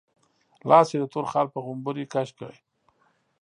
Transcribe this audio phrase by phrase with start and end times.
[0.69, 2.53] لاس يې د تور خال په غومبري کش کړ.